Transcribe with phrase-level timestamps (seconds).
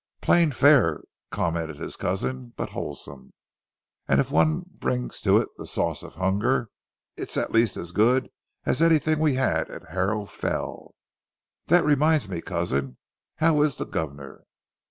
[0.19, 3.33] "Plain fare," commented his cousin, "but wholesome,
[4.07, 6.71] and if one brings to it the sauce of hunger,
[7.15, 8.31] it's at least as good
[8.65, 10.95] as anything we had at Harrow Fell....
[11.67, 12.97] And that reminds me, cousin.
[13.35, 14.41] How is the governor?"